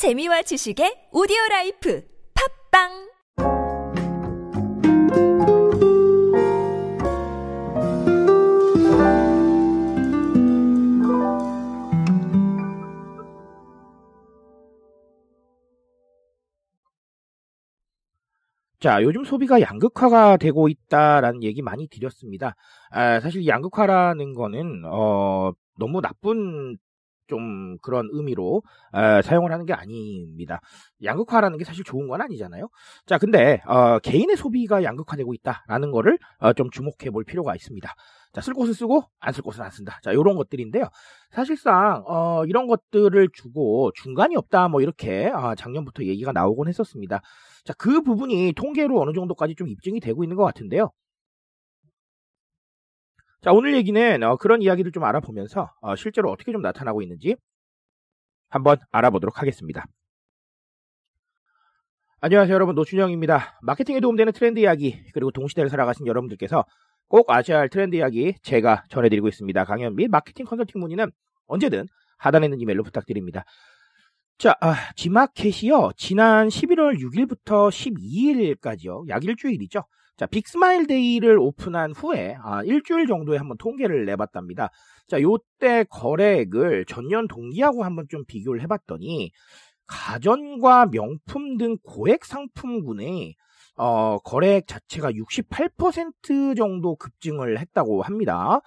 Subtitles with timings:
[0.00, 2.02] 재미와 지식의 오디오 라이프
[2.72, 2.88] 팝빵
[18.80, 22.54] 자, 요즘 소비가 양극화가 되고 있다라는 얘기 많이 드렸습니다.
[22.90, 26.78] 아, 사실 양극화라는 거는, 어, 너무 나쁜
[27.30, 28.62] 좀 그런 의미로
[28.92, 30.60] 어, 사용을 하는 게 아닙니다.
[31.02, 32.68] 양극화라는 게 사실 좋은 건 아니잖아요.
[33.06, 37.94] 자, 근데 어, 개인의 소비가 양극화되고 있다라는 거를 어, 좀 주목해 볼 필요가 있습니다.
[38.32, 39.98] 자, 쓸 곳은 쓰고 안 쓸 곳은 안 쓴다.
[40.02, 40.84] 자, 이런 것들인데요.
[41.30, 47.20] 사실상 어, 이런 것들을 주고 중간이 없다 뭐 이렇게 어, 작년부터 얘기가 나오곤 했었습니다.
[47.64, 50.90] 자, 그 부분이 통계로 어느 정도까지 좀 입증이 되고 있는 것 같은데요.
[53.42, 57.36] 자, 오늘 얘기는 어, 그런 이야기를 좀 알아보면서 어, 실제로 어떻게 좀 나타나고 있는지
[58.50, 59.86] 한번 알아보도록 하겠습니다.
[62.20, 63.60] 안녕하세요 여러분 노준영입니다.
[63.62, 66.66] 마케팅에 도움되는 트렌드 이야기 그리고 동시대를 살아가신 여러분들께서
[67.08, 69.64] 꼭 아셔야 할 트렌드 이야기 제가 전해드리고 있습니다.
[69.64, 71.10] 강연 및 마케팅 컨설팅 문의는
[71.46, 71.86] 언제든
[72.18, 73.44] 하단에 있는 이메일로 부탁드립니다.
[74.36, 75.92] 자, 아, 지마켓이요.
[75.96, 79.08] 지난 11월 6일부터 12일까지요.
[79.08, 79.84] 약 일주일이죠.
[80.20, 84.68] 자, 빅스마일 데이를 오픈한 후에 아, 일주일 정도에 한번 통계를 내봤답니다.
[85.08, 89.32] 자, 요때 거래액을 전년 동기하고 한번 좀 비교를 해봤더니
[89.86, 93.34] 가전과 명품 등 고액 상품군의
[93.76, 98.60] 어, 거래액 자체가 68% 정도 급증을 했다고 합니다.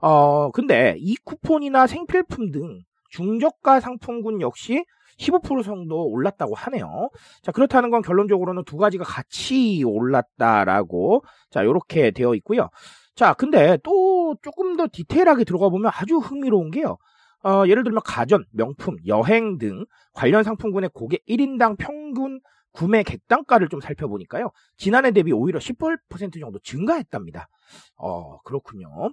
[0.00, 4.84] 어, 근데 이 쿠폰이나 생필품 등 중저가 상품군 역시
[5.18, 7.10] 15% 정도 올랐다고 하네요.
[7.42, 12.68] 자, 그렇다는 건 결론적으로는 두 가지가 같이 올랐다라고 자, 요렇게 되어 있고요.
[13.14, 16.98] 자, 근데 또 조금 더 디테일하게 들어가 보면 아주 흥미로운 게요.
[17.44, 22.40] 어, 예를 들면 가전, 명품, 여행 등 관련 상품군의 고객 1인당 평균
[22.72, 24.50] 구매 객단가를 좀 살펴보니까요.
[24.76, 27.48] 지난해 대비 오히려 10% 정도 증가했답니다.
[27.96, 29.10] 어, 그렇군요.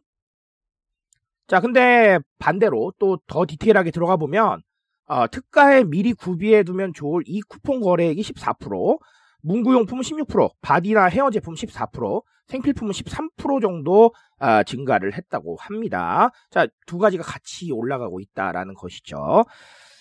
[1.54, 4.64] 자, 근데 반대로 또 더 디테일하게 들어가 보면
[5.06, 8.98] 어, 특가에 미리 구비해 두면 좋을 e쿠폰 거래액이 14%,
[9.44, 16.32] 문구용품은 16%, 바디나 헤어 제품 14%, 생필품은 13% 정도 어, 증가를 했다고 합니다.
[16.50, 19.44] 자, 두 가지가 같이 올라가고 있다라는 것이죠.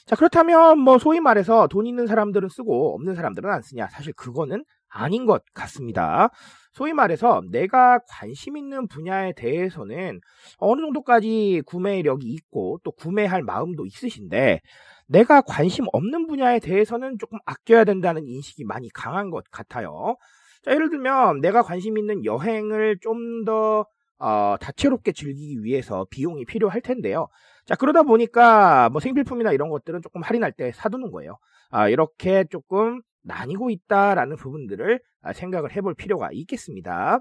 [0.06, 3.88] 자, 그렇다면 뭐 소위 말해서 돈 있는 사람들은 쓰고 없는 사람들은 안 쓰냐?
[3.90, 6.30] 사실 그거는 아닌 것 같습니다.
[6.72, 10.20] 소위 말해서 내가 관심 있는 분야에 대해서는
[10.58, 14.60] 어느 정도까지 구매력이 있고 또 구매할 마음도 있으신데
[15.06, 20.16] 내가 관심 없는 분야에 대해서는 조금 아껴야 된다는 인식이 많이 강한 것 같아요.
[20.62, 23.86] 자, 예를 들면 내가 관심 있는 여행을 좀더
[24.18, 27.26] 어, 다채롭게 즐기기 위해서 비용이 필요할 텐데요.
[27.66, 31.38] 자, 그러다 보니까 뭐 생필품이나 이런 것들은 조금 할인할 때 사두는 거예요.
[31.70, 37.20] 아, 이렇게 조금 나뉘고 있다라는 부분들을 아, 생각을 해볼 필요가 있겠습니다.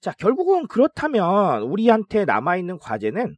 [0.00, 3.34] 자, 결국은 그렇다면 우리한테 남아있는 과제는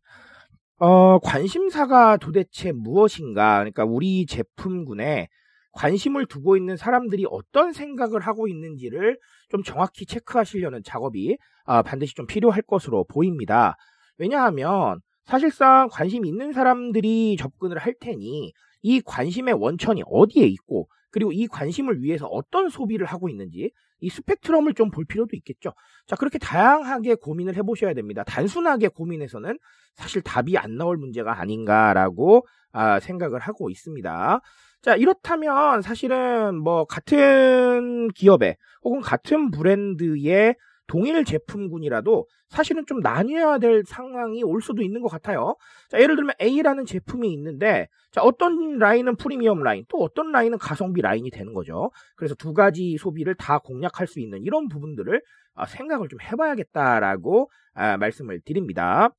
[0.80, 3.58] 어, 관심사가 도대체 무엇인가?
[3.58, 5.28] 그러니까 우리 제품군에
[5.72, 12.26] 관심을 두고 있는 사람들이 어떤 생각을 하고 있는지를 좀 정확히 체크하시려는 작업이 아, 반드시 좀
[12.26, 13.76] 필요할 것으로 보입니다.
[14.18, 18.52] 왜냐하면 사실상 관심 있는 사람들이 접근을 할 테니
[18.82, 23.70] 이 관심의 원천이 어디에 있고 그리고 이 관심을 위해서 어떤 소비를 하고 있는지
[24.00, 25.72] 이 스펙트럼을 좀 볼 필요도 있겠죠.
[26.06, 28.22] 자, 그렇게 다양하게 고민을 해보셔야 됩니다.
[28.24, 29.58] 단순하게 고민해서는
[29.94, 34.40] 사실 답이 안 나올 문제가 아닌가라고 아, 생각을 하고 있습니다.
[34.82, 40.54] 자, 이렇다면 사실은 뭐 같은 기업에 혹은 같은 브랜드의
[40.88, 45.54] 동일 제품군이라도 사실은 좀 나뉘어야 될 상황이 올 수도 있는 것 같아요.
[45.88, 51.02] 자, 예를 들면 A라는 제품이 있는데, 자, 어떤 라인은 프리미엄 라인, 또 어떤 라인은 가성비
[51.02, 51.90] 라인이 되는 거죠.
[52.16, 55.22] 그래서 두 가지 소비를 다 공략할 수 있는 이런 부분들을
[55.54, 59.10] 아, 생각을 좀 해봐야겠다라고 아, 말씀을 드립니다.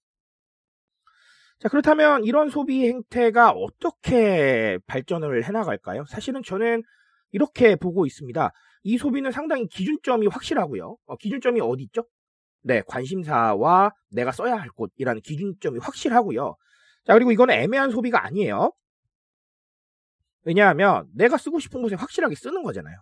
[1.59, 6.05] 자, 그렇다면 이런 소비 행태가 어떻게 발전을 해나갈까요?
[6.07, 6.83] 사실은 저는
[7.31, 8.51] 이렇게 보고 있습니다.
[8.83, 10.97] 이 소비는 상당히 기준점이 확실하고요.
[11.05, 12.03] 어, 기준점이 어디 있죠?
[12.61, 16.55] 네, 관심사와 내가 써야 할 곳이라는 기준점이 확실하고요.
[17.05, 18.71] 자, 그리고 이거는 애매한 소비가 아니에요.
[20.43, 22.95] 왜냐하면 내가 쓰고 싶은 곳에 확실하게 쓰는 거잖아요.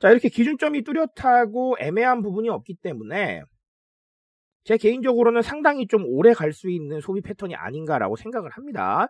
[0.00, 3.42] 자, 이렇게 기준점이 뚜렷하고 애매한 부분이 없기 때문에
[4.64, 9.08] 제 개인적으로는 상당히 좀 오래 갈 수 있는 소비 패턴이 아닌가라고 생각을 합니다.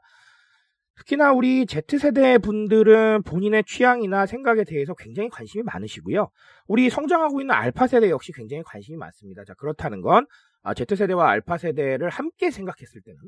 [1.00, 6.28] 특히나 우리 Z세대 분들은 본인의 취향이나 생각에 대해서 굉장히 관심이 많으시고요.
[6.66, 9.44] 우리 성장하고 있는 알파세대 역시 굉장히 관심이 많습니다.
[9.44, 10.26] 자, 그렇다는 건
[10.62, 13.18] 아, Z세대와 알파세대를 함께 생각했을 때는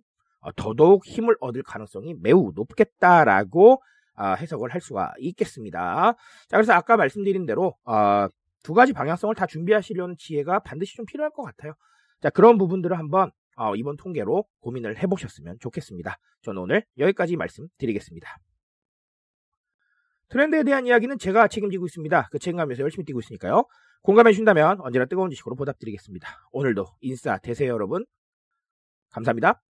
[0.40, 3.82] 어, 더더욱 힘을 얻을 가능성이 매우 높겠다라고
[4.16, 6.14] 어, 해석을 할 수가 있겠습니다.
[6.48, 8.26] 자, 그래서 아까 말씀드린 대로 어,
[8.62, 11.72] 두 가지 방향성을 다 준비하시려는 지혜가 반드시 좀 필요할 것 같아요.
[12.20, 16.18] 자, 그런 부분들을 한번 어, 이번 통계로 고민을 해보셨으면 좋겠습니다.
[16.42, 18.38] 저는 오늘 여기까지 말씀드리겠습니다.
[20.28, 22.28] 트렌드에 대한 이야기는 제가 책임지고 있습니다.
[22.30, 23.64] 그 책임감에서 열심히 뛰고 있으니까요.
[24.02, 26.28] 공감해 주신다면 언제나 뜨거운 지식으로 보답드리겠습니다.
[26.52, 28.06] 오늘도 인싸 되세요 여러분.
[29.10, 29.60] 감사합니다.